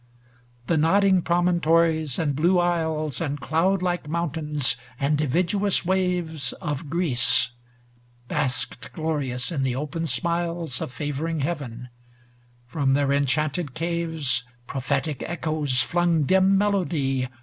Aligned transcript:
IV 0.01 0.65
The 0.67 0.77
nodding 0.77 1.21
promontories, 1.21 2.17
and 2.17 2.35
blue 2.35 2.57
isles, 2.57 3.21
And 3.21 3.39
cloud 3.39 3.83
like 3.83 4.09
mountains, 4.09 4.75
and 4.99 5.15
dividuous 5.15 5.85
waves 5.85 6.53
Of 6.53 6.89
Greece, 6.89 7.51
basked 8.27 8.93
glorious 8.93 9.51
in 9.51 9.61
the 9.61 9.75
open 9.75 10.07
smiles 10.07 10.81
Of 10.81 10.91
favoring 10.91 11.41
heaven; 11.41 11.89
from 12.65 12.95
their 12.95 13.13
en 13.13 13.27
chanted 13.27 13.75
caves 13.75 14.43
Prophetic 14.65 15.21
echoes 15.27 15.83
flung 15.83 16.23
dim 16.23 16.57
melody. 16.57 17.27